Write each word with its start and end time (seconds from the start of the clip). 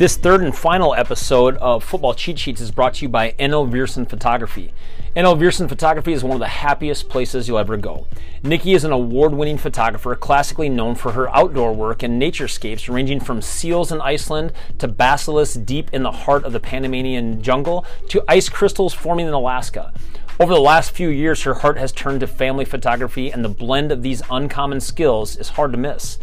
This 0.00 0.16
third 0.16 0.40
and 0.40 0.56
final 0.56 0.94
episode 0.94 1.58
of 1.58 1.84
Football 1.84 2.14
Cheat 2.14 2.38
Sheets 2.38 2.62
is 2.62 2.70
brought 2.70 2.94
to 2.94 3.02
you 3.02 3.10
by 3.10 3.32
NL 3.32 3.70
Viersen 3.70 4.08
Photography. 4.08 4.72
NL 5.14 5.38
Viersen 5.38 5.68
Photography 5.68 6.14
is 6.14 6.24
one 6.24 6.32
of 6.32 6.38
the 6.38 6.48
happiest 6.48 7.10
places 7.10 7.46
you'll 7.46 7.58
ever 7.58 7.76
go. 7.76 8.06
Nikki 8.42 8.72
is 8.72 8.84
an 8.84 8.92
award 8.92 9.34
winning 9.34 9.58
photographer, 9.58 10.14
classically 10.14 10.70
known 10.70 10.94
for 10.94 11.12
her 11.12 11.28
outdoor 11.36 11.74
work 11.74 12.02
and 12.02 12.18
naturescapes 12.18 12.90
ranging 12.90 13.20
from 13.20 13.42
seals 13.42 13.92
in 13.92 14.00
Iceland 14.00 14.54
to 14.78 14.88
basilisks 14.88 15.56
deep 15.56 15.90
in 15.92 16.02
the 16.02 16.10
heart 16.10 16.44
of 16.44 16.54
the 16.54 16.60
Panamanian 16.60 17.42
jungle 17.42 17.84
to 18.08 18.24
ice 18.26 18.48
crystals 18.48 18.94
forming 18.94 19.26
in 19.26 19.34
Alaska. 19.34 19.92
Over 20.40 20.54
the 20.54 20.60
last 20.60 20.92
few 20.92 21.10
years, 21.10 21.42
her 21.42 21.52
heart 21.52 21.76
has 21.76 21.92
turned 21.92 22.20
to 22.20 22.26
family 22.26 22.64
photography, 22.64 23.30
and 23.30 23.44
the 23.44 23.50
blend 23.50 23.92
of 23.92 24.02
these 24.02 24.22
uncommon 24.30 24.80
skills 24.80 25.36
is 25.36 25.50
hard 25.50 25.72
to 25.72 25.78
miss 25.78 26.16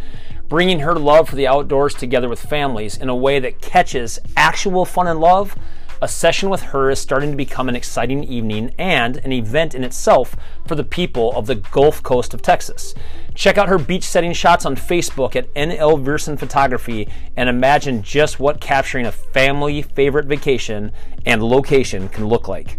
bringing 0.50 0.79
her 0.79 0.95
love 0.95 1.29
for 1.29 1.36
the 1.36 1.48
outdoors 1.48 1.94
together 1.94 2.30
with 2.30 2.40
families 2.40 2.98
in 2.98 3.09
a 3.09 3.16
way 3.16 3.40
that 3.40 3.62
catches 3.62 4.20
actual 4.35 4.85
fun 4.85 5.08
and 5.08 5.20
love, 5.20 5.55
a 6.02 6.08
session 6.08 6.49
with 6.49 6.62
her 6.62 6.91
is 6.91 6.99
starting 6.99 7.31
to 7.31 7.38
become 7.38 7.67
an 7.67 7.76
exciting 7.76 8.23
evening 8.23 8.73
and 8.77 9.18
an 9.18 9.31
event 9.31 9.73
in 9.73 9.84
itself 9.84 10.35
for 10.68 10.76
the 10.76 10.84
people 10.84 11.34
of 11.34 11.48
the 11.48 11.55
Gulf 11.55 12.04
Coast 12.04 12.34
of 12.34 12.41
Texas. 12.41 12.94
Check 13.34 13.57
out 13.57 13.68
her 13.68 13.80
beach 13.80 14.04
setting 14.04 14.34
shots 14.34 14.66
on 14.66 14.76
Facebook 14.76 15.35
at 15.35 15.52
NL 15.55 16.04
Viersen 16.04 16.38
Photography 16.38 17.09
and 17.35 17.49
imagine 17.49 18.04
just 18.04 18.40
what 18.40 18.62
capturing 18.62 19.07
a 19.07 19.12
family 19.12 19.82
favorite 19.82 20.26
vacation 20.26 20.91
and 21.26 21.41
location 21.43 22.09
can 22.09 22.27
look 22.27 22.48
like. 22.48 22.77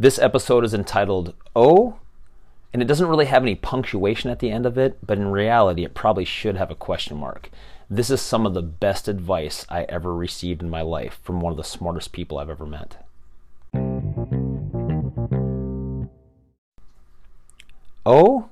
This 0.00 0.18
episode 0.18 0.64
is 0.64 0.72
entitled 0.72 1.34
Oh, 1.54 1.98
and 2.72 2.80
it 2.80 2.86
doesn't 2.86 3.08
really 3.08 3.26
have 3.26 3.42
any 3.42 3.54
punctuation 3.54 4.30
at 4.30 4.38
the 4.38 4.50
end 4.50 4.64
of 4.64 4.78
it, 4.78 4.96
but 5.06 5.18
in 5.18 5.30
reality, 5.30 5.84
it 5.84 5.92
probably 5.92 6.24
should 6.24 6.56
have 6.56 6.70
a 6.70 6.74
question 6.74 7.18
mark. 7.18 7.50
This 7.90 8.08
is 8.08 8.22
some 8.22 8.46
of 8.46 8.54
the 8.54 8.62
best 8.62 9.08
advice 9.08 9.66
I 9.68 9.82
ever 9.90 10.14
received 10.14 10.62
in 10.62 10.70
my 10.70 10.80
life 10.80 11.20
from 11.22 11.42
one 11.42 11.50
of 11.50 11.58
the 11.58 11.64
smartest 11.64 12.12
people 12.12 12.38
I've 12.38 12.48
ever 12.48 12.64
met. 12.64 13.06
Oh, 18.06 18.48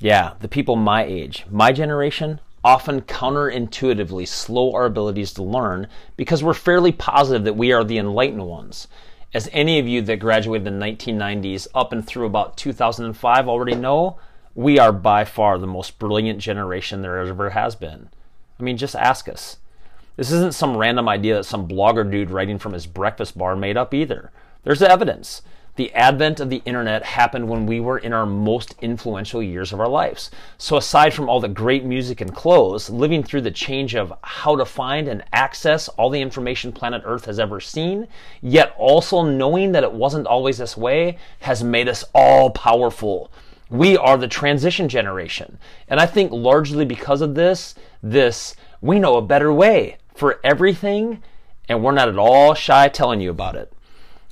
yeah, 0.00 0.32
the 0.40 0.48
people 0.48 0.74
my 0.74 1.04
age, 1.04 1.46
my 1.48 1.70
generation, 1.70 2.40
often 2.64 3.02
counterintuitively 3.02 4.26
slow 4.26 4.72
our 4.72 4.86
abilities 4.86 5.32
to 5.34 5.42
learn 5.44 5.86
because 6.16 6.42
we're 6.42 6.52
fairly 6.52 6.90
positive 6.90 7.44
that 7.44 7.56
we 7.56 7.70
are 7.70 7.84
the 7.84 7.98
enlightened 7.98 8.44
ones 8.44 8.88
as 9.34 9.48
any 9.52 9.78
of 9.78 9.86
you 9.86 10.00
that 10.02 10.16
graduated 10.16 10.66
in 10.66 10.78
the 10.78 10.86
1990s 10.86 11.66
up 11.74 11.92
and 11.92 12.06
through 12.06 12.26
about 12.26 12.56
2005 12.56 13.48
already 13.48 13.74
know, 13.74 14.18
we 14.54 14.78
are 14.78 14.92
by 14.92 15.24
far 15.24 15.58
the 15.58 15.66
most 15.66 15.98
brilliant 15.98 16.40
generation 16.40 17.02
there 17.02 17.18
ever 17.18 17.50
has 17.50 17.76
been. 17.76 18.08
I 18.58 18.62
mean, 18.62 18.76
just 18.76 18.96
ask 18.96 19.28
us. 19.28 19.58
This 20.16 20.32
isn't 20.32 20.54
some 20.54 20.76
random 20.76 21.08
idea 21.08 21.36
that 21.36 21.44
some 21.44 21.68
blogger 21.68 22.10
dude 22.10 22.30
writing 22.30 22.58
from 22.58 22.72
his 22.72 22.86
breakfast 22.86 23.38
bar 23.38 23.54
made 23.54 23.76
up 23.76 23.94
either. 23.94 24.32
There's 24.64 24.82
evidence. 24.82 25.42
The 25.78 25.94
advent 25.94 26.40
of 26.40 26.50
the 26.50 26.60
internet 26.64 27.04
happened 27.04 27.48
when 27.48 27.64
we 27.64 27.78
were 27.78 27.98
in 27.98 28.12
our 28.12 28.26
most 28.26 28.74
influential 28.82 29.40
years 29.40 29.72
of 29.72 29.78
our 29.78 29.86
lives. 29.86 30.28
So, 30.56 30.76
aside 30.76 31.14
from 31.14 31.28
all 31.28 31.38
the 31.38 31.46
great 31.46 31.84
music 31.84 32.20
and 32.20 32.34
clothes, 32.34 32.90
living 32.90 33.22
through 33.22 33.42
the 33.42 33.52
change 33.52 33.94
of 33.94 34.12
how 34.24 34.56
to 34.56 34.64
find 34.64 35.06
and 35.06 35.22
access 35.32 35.86
all 35.90 36.10
the 36.10 36.20
information 36.20 36.72
planet 36.72 37.02
Earth 37.04 37.26
has 37.26 37.38
ever 37.38 37.60
seen, 37.60 38.08
yet 38.42 38.74
also 38.76 39.22
knowing 39.22 39.70
that 39.70 39.84
it 39.84 39.92
wasn't 39.92 40.26
always 40.26 40.58
this 40.58 40.76
way, 40.76 41.16
has 41.42 41.62
made 41.62 41.88
us 41.88 42.04
all 42.12 42.50
powerful. 42.50 43.30
We 43.70 43.96
are 43.96 44.16
the 44.16 44.26
transition 44.26 44.88
generation. 44.88 45.60
And 45.86 46.00
I 46.00 46.06
think 46.06 46.32
largely 46.32 46.86
because 46.86 47.20
of 47.20 47.36
this, 47.36 47.76
this, 48.02 48.56
we 48.80 48.98
know 48.98 49.16
a 49.16 49.22
better 49.22 49.52
way 49.52 49.98
for 50.12 50.40
everything, 50.42 51.22
and 51.68 51.84
we're 51.84 51.92
not 51.92 52.08
at 52.08 52.18
all 52.18 52.54
shy 52.54 52.88
telling 52.88 53.20
you 53.20 53.30
about 53.30 53.54
it. 53.54 53.72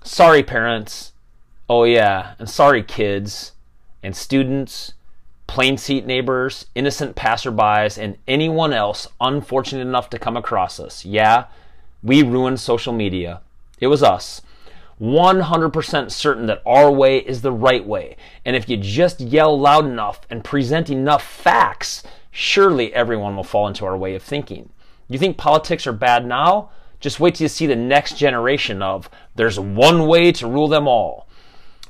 Sorry, 0.03 0.43
parents 0.43 1.13
Oh, 1.69 1.83
yeah, 1.83 2.35
and 2.39 2.49
sorry, 2.49 2.83
kids 2.83 3.53
and 4.03 4.15
students, 4.15 4.93
plane 5.49 5.77
seat 5.77 6.07
neighbors, 6.07 6.67
innocent 6.77 7.17
passerbys, 7.17 7.99
and 7.99 8.19
anyone 8.29 8.73
else 8.73 9.09
unfortunate 9.21 9.83
enough 9.83 10.09
to 10.11 10.19
come 10.19 10.37
across 10.37 10.79
us. 10.79 11.05
Yeah, 11.05 11.47
we 12.05 12.23
ruined 12.23 12.61
social 12.61 12.93
media. 12.93 13.41
It 13.81 13.89
was 13.89 14.03
us. 14.03 14.43
100% 15.01 16.11
certain 16.11 16.47
that 16.47 16.63
our 16.65 16.91
way 16.91 17.19
is 17.19 17.43
the 17.43 17.53
right 17.53 17.85
way. 17.85 18.17
And 18.45 18.55
if 18.55 18.69
you 18.69 18.77
just 18.77 19.21
yell 19.21 19.59
loud 19.59 19.85
enough 19.85 20.21
and 20.31 20.45
present 20.45 20.89
enough 20.89 21.23
facts, 21.23 22.03
surely 22.31 22.95
everyone 22.95 23.37
will 23.37 23.45
fall 23.45 23.67
into 23.67 23.85
our 23.85 23.97
way 23.97 24.15
of 24.15 24.23
thinking. 24.23 24.71
You 25.09 25.19
think 25.19 25.37
politics 25.37 25.87
are 25.87 25.93
bad 25.93 26.25
now? 26.25 26.71
Just 27.01 27.21
wait 27.21 27.35
till 27.35 27.45
you 27.45 27.49
see 27.49 27.67
the 27.67 27.77
next 27.77 28.17
generation 28.17 28.81
of 28.83 29.11
there's 29.35 29.61
one 29.61 30.07
way 30.07 30.33
to 30.33 30.47
rule 30.47 30.69
them 30.69 30.89
all. 30.89 31.26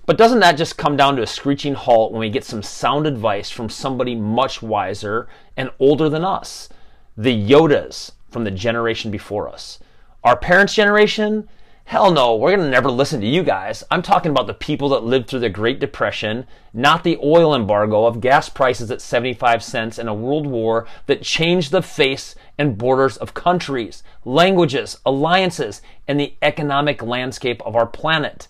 But 0.07 0.17
doesn't 0.17 0.39
that 0.39 0.57
just 0.57 0.79
come 0.79 0.97
down 0.97 1.17
to 1.17 1.23
a 1.23 1.27
screeching 1.27 1.75
halt 1.75 2.13
when 2.13 2.21
we 2.21 2.31
get 2.31 2.45
some 2.45 2.63
sound 2.63 3.09
advice 3.09 3.51
from 3.51 3.69
somebody 3.69 4.15
much 4.15 4.63
wiser 4.63 5.29
and 5.57 5.71
older 5.81 6.09
than 6.09 6.25
us? 6.25 6.69
The 7.17 7.35
Yodas 7.35 8.13
from 8.31 8.45
the 8.45 8.53
generation 8.53 9.11
before 9.11 9.49
us. 9.49 9.81
Our 10.23 10.37
parents' 10.37 10.75
generation? 10.75 11.49
Hell 11.87 12.13
no, 12.13 12.37
we're 12.37 12.57
to 12.57 12.69
never 12.69 12.89
listen 12.89 13.21
to 13.21 13.27
you 13.27 13.43
guys. 13.43 13.83
I'm 13.91 14.03
talking 14.03 14.31
about 14.31 14.47
the 14.47 14.55
people 14.55 14.89
that 14.91 15.03
lived 15.03 15.27
through 15.29 15.41
the 15.41 15.49
Great 15.49 15.81
Depression, 15.81 16.47
not 16.73 17.03
the 17.03 17.19
oil 17.23 17.53
embargo 17.53 18.07
of 18.07 18.21
gas 18.21 18.49
prices 18.49 18.91
at 18.93 19.01
75 19.01 19.63
cents 19.63 19.99
and 19.99 20.09
a 20.09 20.15
world 20.15 20.47
war 20.47 20.87
that 21.07 21.23
changed 21.23 21.73
the 21.73 21.83
face 21.83 22.37
and 22.59 22.79
borders 22.79 23.17
of 23.17 23.35
countries, 23.35 24.05
languages, 24.25 24.99
alliances, 25.05 25.83
and 26.07 26.21
the 26.21 26.35
economic 26.43 27.03
landscape 27.03 27.61
of 27.63 27.75
our 27.75 27.87
planet. 27.87 28.47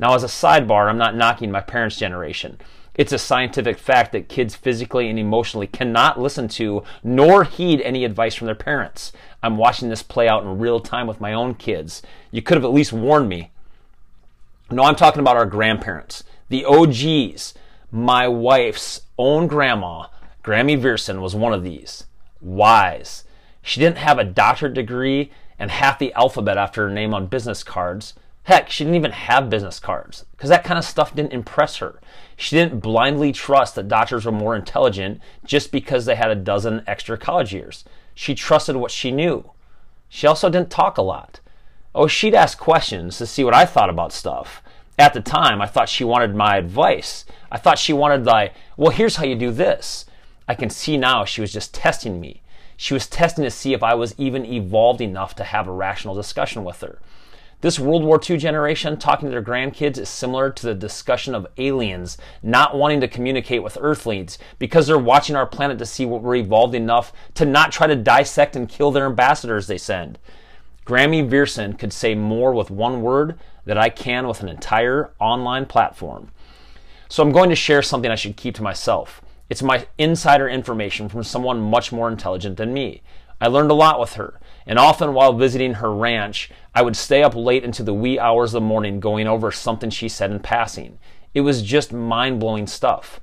Now, 0.00 0.14
as 0.14 0.24
a 0.24 0.28
sidebar, 0.28 0.88
I'm 0.88 0.96
not 0.96 1.14
knocking 1.14 1.50
my 1.50 1.60
parents' 1.60 1.98
generation. 1.98 2.58
It's 2.94 3.12
a 3.12 3.18
scientific 3.18 3.78
fact 3.78 4.12
that 4.12 4.30
kids 4.30 4.56
physically 4.56 5.10
and 5.10 5.18
emotionally 5.18 5.66
cannot 5.66 6.18
listen 6.18 6.48
to 6.48 6.84
nor 7.04 7.44
heed 7.44 7.82
any 7.82 8.06
advice 8.06 8.34
from 8.34 8.46
their 8.46 8.54
parents. 8.54 9.12
I'm 9.42 9.58
watching 9.58 9.90
this 9.90 10.02
play 10.02 10.26
out 10.26 10.42
in 10.42 10.58
real 10.58 10.80
time 10.80 11.06
with 11.06 11.20
my 11.20 11.34
own 11.34 11.54
kids. 11.54 12.00
You 12.30 12.40
could 12.40 12.56
have 12.56 12.64
at 12.64 12.72
least 12.72 12.94
warned 12.94 13.28
me. 13.28 13.50
No, 14.70 14.84
I'm 14.84 14.96
talking 14.96 15.20
about 15.20 15.36
our 15.36 15.44
grandparents, 15.44 16.24
the 16.48 16.64
OGs. 16.64 17.52
My 17.92 18.26
wife's 18.26 19.02
own 19.18 19.48
grandma, 19.48 20.06
Grammy 20.42 20.80
Viersen, 20.80 21.20
was 21.20 21.36
one 21.36 21.52
of 21.52 21.62
these. 21.62 22.04
Wise. 22.40 23.24
She 23.60 23.80
didn't 23.80 23.98
have 23.98 24.18
a 24.18 24.24
doctorate 24.24 24.72
degree 24.72 25.30
and 25.58 25.70
half 25.70 25.98
the 25.98 26.14
alphabet 26.14 26.56
after 26.56 26.88
her 26.88 26.94
name 26.94 27.12
on 27.12 27.26
business 27.26 27.62
cards. 27.62 28.14
Heck, 28.44 28.70
she 28.70 28.84
didn't 28.84 28.96
even 28.96 29.12
have 29.12 29.50
business 29.50 29.78
cards 29.78 30.24
because 30.32 30.48
that 30.48 30.64
kind 30.64 30.78
of 30.78 30.84
stuff 30.84 31.14
didn't 31.14 31.32
impress 31.32 31.76
her. 31.76 32.00
She 32.36 32.56
didn't 32.56 32.80
blindly 32.80 33.32
trust 33.32 33.74
that 33.74 33.88
doctors 33.88 34.24
were 34.24 34.32
more 34.32 34.56
intelligent 34.56 35.20
just 35.44 35.70
because 35.70 36.06
they 36.06 36.16
had 36.16 36.30
a 36.30 36.34
dozen 36.34 36.82
extra 36.86 37.18
college 37.18 37.52
years. 37.52 37.84
She 38.14 38.34
trusted 38.34 38.76
what 38.76 38.90
she 38.90 39.10
knew. 39.10 39.50
She 40.08 40.26
also 40.26 40.48
didn't 40.48 40.70
talk 40.70 40.98
a 40.98 41.02
lot. 41.02 41.40
Oh, 41.94 42.06
she'd 42.06 42.34
ask 42.34 42.58
questions 42.58 43.18
to 43.18 43.26
see 43.26 43.44
what 43.44 43.54
I 43.54 43.66
thought 43.66 43.90
about 43.90 44.12
stuff. 44.12 44.62
At 44.98 45.14
the 45.14 45.20
time, 45.20 45.62
I 45.62 45.66
thought 45.66 45.88
she 45.88 46.04
wanted 46.04 46.34
my 46.34 46.56
advice. 46.56 47.24
I 47.50 47.58
thought 47.58 47.78
she 47.78 47.92
wanted, 47.92 48.26
like, 48.26 48.54
well, 48.76 48.90
here's 48.90 49.16
how 49.16 49.24
you 49.24 49.34
do 49.34 49.50
this. 49.50 50.04
I 50.46 50.54
can 50.54 50.70
see 50.70 50.96
now 50.96 51.24
she 51.24 51.40
was 51.40 51.52
just 51.52 51.72
testing 51.72 52.20
me. 52.20 52.42
She 52.76 52.94
was 52.94 53.06
testing 53.06 53.44
to 53.44 53.50
see 53.50 53.72
if 53.72 53.82
I 53.82 53.94
was 53.94 54.14
even 54.18 54.44
evolved 54.44 55.00
enough 55.00 55.34
to 55.36 55.44
have 55.44 55.68
a 55.68 55.72
rational 55.72 56.14
discussion 56.14 56.64
with 56.64 56.80
her. 56.80 56.98
This 57.62 57.78
World 57.78 58.04
War 58.04 58.18
II 58.18 58.38
generation 58.38 58.96
talking 58.96 59.28
to 59.28 59.30
their 59.30 59.42
grandkids 59.42 59.98
is 59.98 60.08
similar 60.08 60.48
to 60.50 60.66
the 60.66 60.74
discussion 60.74 61.34
of 61.34 61.46
aliens 61.58 62.16
not 62.42 62.74
wanting 62.74 63.02
to 63.02 63.08
communicate 63.08 63.62
with 63.62 63.76
Earthlings 63.78 64.38
because 64.58 64.86
they're 64.86 64.98
watching 64.98 65.36
our 65.36 65.46
planet 65.46 65.78
to 65.78 65.84
see 65.84 66.06
what 66.06 66.22
we're 66.22 66.36
evolved 66.36 66.74
enough 66.74 67.12
to 67.34 67.44
not 67.44 67.70
try 67.70 67.86
to 67.86 67.94
dissect 67.94 68.56
and 68.56 68.66
kill 68.66 68.90
their 68.90 69.04
ambassadors 69.04 69.66
they 69.66 69.76
send. 69.76 70.18
Grammy 70.86 71.28
Viersen 71.28 71.78
could 71.78 71.92
say 71.92 72.14
more 72.14 72.54
with 72.54 72.70
one 72.70 73.02
word 73.02 73.38
that 73.66 73.76
I 73.76 73.90
can 73.90 74.26
with 74.26 74.42
an 74.42 74.48
entire 74.48 75.10
online 75.20 75.66
platform. 75.66 76.30
So 77.10 77.22
I'm 77.22 77.30
going 77.30 77.50
to 77.50 77.56
share 77.56 77.82
something 77.82 78.10
I 78.10 78.14
should 78.14 78.38
keep 78.38 78.54
to 78.54 78.62
myself. 78.62 79.20
It's 79.50 79.62
my 79.62 79.86
insider 79.98 80.48
information 80.48 81.10
from 81.10 81.24
someone 81.24 81.60
much 81.60 81.92
more 81.92 82.08
intelligent 82.10 82.56
than 82.56 82.72
me. 82.72 83.02
I 83.38 83.48
learned 83.48 83.70
a 83.70 83.74
lot 83.74 84.00
with 84.00 84.14
her, 84.14 84.39
and 84.66 84.78
often 84.78 85.14
while 85.14 85.32
visiting 85.32 85.74
her 85.74 85.92
ranch, 85.92 86.50
I 86.74 86.82
would 86.82 86.96
stay 86.96 87.22
up 87.22 87.34
late 87.34 87.64
into 87.64 87.82
the 87.82 87.94
wee 87.94 88.18
hours 88.18 88.54
of 88.54 88.62
the 88.62 88.66
morning 88.66 89.00
going 89.00 89.26
over 89.26 89.50
something 89.50 89.90
she 89.90 90.08
said 90.08 90.30
in 90.30 90.40
passing. 90.40 90.98
It 91.34 91.40
was 91.42 91.62
just 91.62 91.92
mind 91.92 92.40
blowing 92.40 92.66
stuff. 92.66 93.20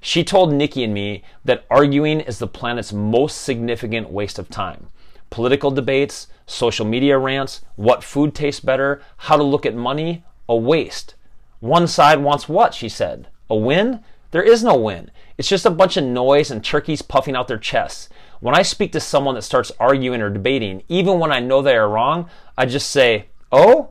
She 0.00 0.22
told 0.22 0.52
Nikki 0.52 0.84
and 0.84 0.94
me 0.94 1.22
that 1.44 1.64
arguing 1.70 2.20
is 2.20 2.38
the 2.38 2.46
planet's 2.46 2.92
most 2.92 3.42
significant 3.42 4.10
waste 4.10 4.38
of 4.38 4.48
time. 4.48 4.88
Political 5.30 5.72
debates, 5.72 6.28
social 6.46 6.86
media 6.86 7.18
rants, 7.18 7.62
what 7.76 8.04
food 8.04 8.34
tastes 8.34 8.60
better, 8.60 9.02
how 9.16 9.36
to 9.36 9.42
look 9.42 9.66
at 9.66 9.74
money, 9.74 10.24
a 10.48 10.56
waste. 10.56 11.14
One 11.60 11.86
side 11.86 12.20
wants 12.20 12.48
what, 12.48 12.74
she 12.74 12.88
said? 12.88 13.28
A 13.50 13.56
win? 13.56 14.04
There 14.30 14.42
is 14.42 14.62
no 14.62 14.76
win. 14.76 15.10
It's 15.36 15.48
just 15.48 15.66
a 15.66 15.70
bunch 15.70 15.96
of 15.96 16.04
noise 16.04 16.50
and 16.50 16.62
turkeys 16.62 17.02
puffing 17.02 17.34
out 17.34 17.48
their 17.48 17.58
chests. 17.58 18.08
When 18.40 18.54
I 18.54 18.62
speak 18.62 18.92
to 18.92 19.00
someone 19.00 19.34
that 19.34 19.42
starts 19.42 19.72
arguing 19.80 20.20
or 20.20 20.30
debating, 20.30 20.82
even 20.88 21.18
when 21.18 21.32
I 21.32 21.40
know 21.40 21.62
they 21.62 21.76
are 21.76 21.88
wrong, 21.88 22.28
I 22.56 22.66
just 22.66 22.90
say, 22.90 23.26
oh, 23.50 23.90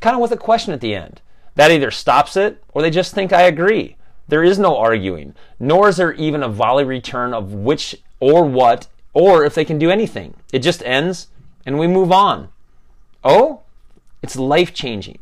kind 0.00 0.14
of 0.14 0.22
with 0.22 0.32
a 0.32 0.36
question 0.36 0.72
at 0.72 0.80
the 0.80 0.94
end. 0.94 1.20
That 1.54 1.70
either 1.70 1.90
stops 1.90 2.36
it 2.36 2.62
or 2.72 2.82
they 2.82 2.90
just 2.90 3.14
think 3.14 3.32
I 3.32 3.42
agree. 3.42 3.96
There 4.28 4.44
is 4.44 4.58
no 4.58 4.76
arguing, 4.76 5.34
nor 5.58 5.88
is 5.88 5.96
there 5.96 6.12
even 6.12 6.42
a 6.42 6.48
volley 6.48 6.84
return 6.84 7.34
of 7.34 7.52
which 7.52 7.96
or 8.20 8.44
what 8.44 8.86
or 9.12 9.44
if 9.44 9.54
they 9.54 9.64
can 9.64 9.78
do 9.78 9.90
anything. 9.90 10.34
It 10.52 10.60
just 10.60 10.82
ends 10.84 11.28
and 11.66 11.78
we 11.78 11.86
move 11.86 12.12
on. 12.12 12.50
Oh, 13.24 13.62
it's 14.22 14.36
life 14.36 14.72
changing. 14.72 15.18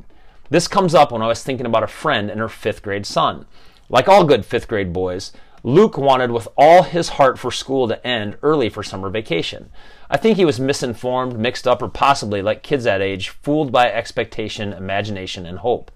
This 0.50 0.69
comes 0.69 0.94
up 0.94 1.11
when 1.11 1.23
I 1.23 1.27
was 1.27 1.43
thinking 1.43 1.67
about 1.67 1.83
a 1.83 1.88
friend 1.88 2.31
and 2.31 2.41
her 2.41 2.49
fifth 2.49 2.83
grade 2.83 3.06
son. 3.06 3.47
Like 3.88 4.09
all 4.09 4.25
good 4.25 4.44
fifth 4.44 4.69
grade 4.69 4.93
boys, 4.93 5.33
Luke 5.62 5.99
wanted 5.99 6.31
with 6.31 6.49
all 6.56 6.83
his 6.83 7.11
heart 7.11 7.38
for 7.38 7.50
school 7.50 7.88
to 7.88 8.06
end 8.06 8.37
early 8.43 8.69
for 8.69 8.83
summer 8.83 9.11
vacation. 9.11 9.71
I 10.09 10.17
think 10.17 10.37
he 10.37 10.44
was 10.44 10.61
misinformed, 10.61 11.38
mixed 11.38 11.67
up, 11.67 11.83
or 11.83 11.88
possibly, 11.88 12.43
like 12.43 12.62
kids 12.62 12.85
that 12.85 13.00
age, 13.00 13.31
fooled 13.31 13.73
by 13.73 13.91
expectation, 13.91 14.73
imagination, 14.73 15.44
and 15.47 15.59
hope. 15.59 15.91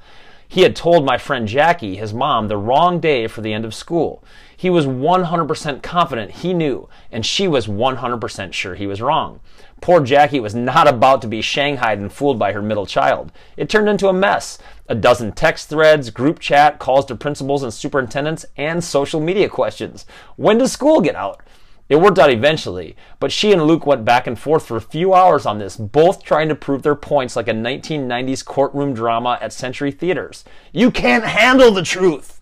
He 0.52 0.62
had 0.62 0.74
told 0.74 1.04
my 1.04 1.16
friend 1.16 1.46
Jackie, 1.46 1.94
his 1.94 2.12
mom, 2.12 2.48
the 2.48 2.56
wrong 2.56 2.98
day 2.98 3.28
for 3.28 3.40
the 3.40 3.52
end 3.52 3.64
of 3.64 3.72
school. 3.72 4.24
He 4.56 4.68
was 4.68 4.84
100% 4.84 5.80
confident 5.80 6.32
he 6.32 6.52
knew, 6.52 6.88
and 7.12 7.24
she 7.24 7.46
was 7.46 7.68
100% 7.68 8.52
sure 8.52 8.74
he 8.74 8.88
was 8.88 9.00
wrong. 9.00 9.38
Poor 9.80 10.00
Jackie 10.00 10.40
was 10.40 10.52
not 10.52 10.88
about 10.88 11.22
to 11.22 11.28
be 11.28 11.40
shanghaied 11.40 12.00
and 12.00 12.12
fooled 12.12 12.36
by 12.36 12.50
her 12.50 12.62
middle 12.62 12.84
child. 12.84 13.30
It 13.56 13.70
turned 13.70 13.88
into 13.88 14.08
a 14.08 14.12
mess. 14.12 14.58
A 14.88 14.96
dozen 14.96 15.30
text 15.30 15.68
threads, 15.68 16.10
group 16.10 16.40
chat, 16.40 16.80
calls 16.80 17.04
to 17.06 17.14
principals 17.14 17.62
and 17.62 17.72
superintendents, 17.72 18.44
and 18.56 18.82
social 18.82 19.20
media 19.20 19.48
questions. 19.48 20.04
When 20.34 20.58
does 20.58 20.72
school 20.72 21.00
get 21.00 21.14
out? 21.14 21.42
It 21.90 22.00
worked 22.00 22.20
out 22.20 22.30
eventually, 22.30 22.94
but 23.18 23.32
she 23.32 23.50
and 23.50 23.64
Luke 23.64 23.84
went 23.84 24.04
back 24.04 24.28
and 24.28 24.38
forth 24.38 24.64
for 24.64 24.76
a 24.76 24.80
few 24.80 25.12
hours 25.12 25.44
on 25.44 25.58
this, 25.58 25.76
both 25.76 26.22
trying 26.22 26.48
to 26.48 26.54
prove 26.54 26.84
their 26.84 26.94
points 26.94 27.34
like 27.34 27.48
a 27.48 27.52
1990s 27.52 28.44
courtroom 28.44 28.94
drama 28.94 29.38
at 29.42 29.52
Century 29.52 29.90
Theaters. 29.90 30.44
You 30.72 30.92
can't 30.92 31.24
handle 31.24 31.72
the 31.72 31.82
truth! 31.82 32.40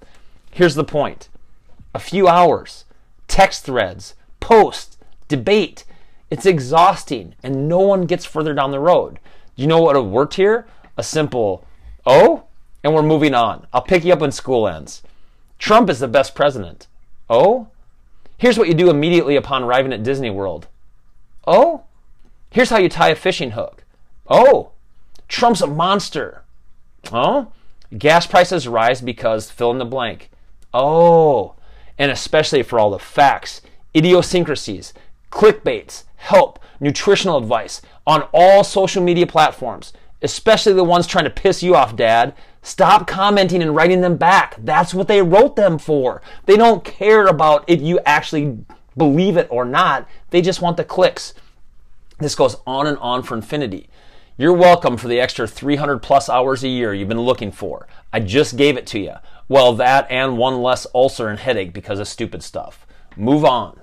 Here's 0.50 0.74
the 0.74 0.84
point 0.84 1.30
a 1.94 1.98
few 1.98 2.28
hours, 2.28 2.84
text 3.26 3.64
threads, 3.64 4.14
post, 4.38 4.98
debate. 5.28 5.84
It's 6.30 6.44
exhausting, 6.44 7.34
and 7.42 7.70
no 7.70 7.78
one 7.78 8.04
gets 8.04 8.26
further 8.26 8.52
down 8.52 8.70
the 8.70 8.78
road. 8.78 9.18
You 9.56 9.66
know 9.66 9.80
what 9.80 9.96
would 9.96 10.02
worked 10.02 10.34
here? 10.34 10.66
A 10.98 11.02
simple, 11.02 11.64
oh, 12.04 12.44
and 12.84 12.94
we're 12.94 13.02
moving 13.02 13.32
on. 13.32 13.66
I'll 13.72 13.80
pick 13.80 14.04
you 14.04 14.12
up 14.12 14.20
when 14.20 14.30
school 14.30 14.68
ends. 14.68 15.02
Trump 15.58 15.88
is 15.88 16.00
the 16.00 16.06
best 16.06 16.34
president. 16.34 16.86
Oh? 17.30 17.68
Here's 18.38 18.56
what 18.56 18.68
you 18.68 18.74
do 18.74 18.88
immediately 18.88 19.34
upon 19.34 19.64
arriving 19.64 19.92
at 19.92 20.04
Disney 20.04 20.30
World. 20.30 20.68
Oh, 21.44 21.82
here's 22.50 22.70
how 22.70 22.78
you 22.78 22.88
tie 22.88 23.08
a 23.08 23.16
fishing 23.16 23.50
hook. 23.50 23.84
Oh, 24.28 24.70
Trump's 25.26 25.60
a 25.60 25.66
monster. 25.66 26.42
Oh, 27.12 27.50
gas 27.96 28.26
prices 28.26 28.68
rise 28.68 29.00
because 29.00 29.50
fill 29.50 29.72
in 29.72 29.78
the 29.78 29.84
blank. 29.84 30.30
Oh, 30.72 31.54
and 31.98 32.12
especially 32.12 32.62
for 32.62 32.78
all 32.78 32.90
the 32.90 32.98
facts, 33.00 33.60
idiosyncrasies, 33.94 34.94
clickbaits, 35.32 36.04
help, 36.16 36.60
nutritional 36.78 37.38
advice 37.38 37.82
on 38.06 38.28
all 38.32 38.62
social 38.62 39.02
media 39.02 39.26
platforms, 39.26 39.92
especially 40.22 40.72
the 40.72 40.84
ones 40.84 41.06
trying 41.06 41.24
to 41.24 41.30
piss 41.30 41.62
you 41.62 41.74
off, 41.74 41.96
Dad. 41.96 42.34
Stop 42.62 43.06
commenting 43.06 43.62
and 43.62 43.74
writing 43.74 44.00
them 44.00 44.16
back. 44.16 44.56
That's 44.58 44.92
what 44.92 45.08
they 45.08 45.22
wrote 45.22 45.56
them 45.56 45.78
for. 45.78 46.20
They 46.46 46.56
don't 46.56 46.84
care 46.84 47.26
about 47.26 47.64
if 47.66 47.80
you 47.80 48.00
actually 48.04 48.58
believe 48.96 49.36
it 49.36 49.48
or 49.50 49.64
not. 49.64 50.08
They 50.30 50.42
just 50.42 50.60
want 50.60 50.76
the 50.76 50.84
clicks. 50.84 51.34
This 52.18 52.34
goes 52.34 52.56
on 52.66 52.86
and 52.86 52.98
on 52.98 53.22
for 53.22 53.36
infinity. 53.36 53.88
You're 54.36 54.52
welcome 54.52 54.96
for 54.96 55.08
the 55.08 55.20
extra 55.20 55.46
300 55.48 55.98
plus 55.98 56.28
hours 56.28 56.62
a 56.62 56.68
year 56.68 56.94
you've 56.94 57.08
been 57.08 57.20
looking 57.20 57.50
for. 57.50 57.88
I 58.12 58.20
just 58.20 58.56
gave 58.56 58.76
it 58.76 58.86
to 58.88 58.98
you. 58.98 59.14
Well, 59.48 59.72
that 59.74 60.10
and 60.10 60.36
one 60.36 60.62
less 60.62 60.86
ulcer 60.94 61.28
and 61.28 61.38
headache 61.38 61.72
because 61.72 61.98
of 61.98 62.08
stupid 62.08 62.42
stuff. 62.42 62.86
Move 63.16 63.44
on. 63.44 63.80